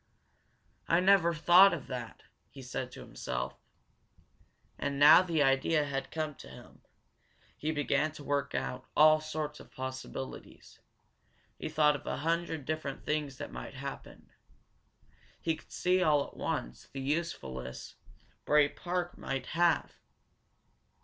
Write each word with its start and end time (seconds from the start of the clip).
"I 0.87 0.99
never 0.99 1.31
thought 1.31 1.75
of 1.75 1.85
that!" 1.85 2.23
he 2.49 2.63
said 2.63 2.91
to 2.93 3.01
himself. 3.01 3.59
And 4.79 4.97
now 4.97 5.21
that 5.21 5.27
the 5.27 5.43
idea 5.43 5.85
had 5.85 6.09
come 6.09 6.33
to 6.37 6.49
him, 6.49 6.81
he 7.55 7.71
began 7.71 8.11
to 8.13 8.23
work 8.23 8.55
out 8.55 8.87
all 8.97 9.21
sorts 9.21 9.59
of 9.59 9.69
possibilities. 9.69 10.79
He 11.59 11.69
thought 11.69 11.95
of 11.95 12.07
a 12.07 12.17
hundred 12.25 12.65
different 12.65 13.05
things 13.05 13.37
that 13.37 13.51
might 13.51 13.75
happen. 13.75 14.31
He 15.39 15.55
could 15.55 15.71
see, 15.71 16.01
all 16.01 16.25
at 16.25 16.35
once, 16.35 16.87
the 16.91 16.99
usefulness 17.01 17.93
Bray 18.43 18.69
Park 18.69 19.19
might 19.19 19.45
have. 19.53 19.93